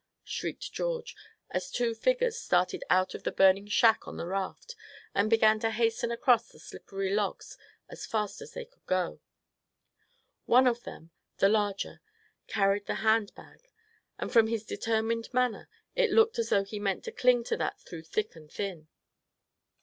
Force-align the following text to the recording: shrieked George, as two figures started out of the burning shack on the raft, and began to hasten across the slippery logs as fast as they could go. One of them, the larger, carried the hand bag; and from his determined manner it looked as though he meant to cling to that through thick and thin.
shrieked 0.23 0.73
George, 0.73 1.15
as 1.51 1.69
two 1.69 1.93
figures 1.93 2.35
started 2.35 2.83
out 2.89 3.13
of 3.13 3.21
the 3.21 3.31
burning 3.31 3.67
shack 3.67 4.07
on 4.07 4.17
the 4.17 4.25
raft, 4.25 4.75
and 5.13 5.29
began 5.29 5.59
to 5.59 5.69
hasten 5.69 6.09
across 6.09 6.49
the 6.49 6.57
slippery 6.57 7.13
logs 7.13 7.55
as 7.87 8.07
fast 8.07 8.41
as 8.41 8.53
they 8.53 8.65
could 8.65 8.83
go. 8.87 9.21
One 10.47 10.65
of 10.65 10.85
them, 10.85 11.11
the 11.37 11.49
larger, 11.49 12.01
carried 12.47 12.87
the 12.87 12.95
hand 13.05 13.31
bag; 13.35 13.67
and 14.17 14.33
from 14.33 14.47
his 14.47 14.65
determined 14.65 15.31
manner 15.35 15.69
it 15.95 16.09
looked 16.09 16.39
as 16.39 16.49
though 16.49 16.63
he 16.63 16.79
meant 16.79 17.03
to 17.03 17.11
cling 17.11 17.43
to 17.43 17.57
that 17.57 17.79
through 17.81 18.01
thick 18.01 18.35
and 18.35 18.51
thin. 18.51 18.87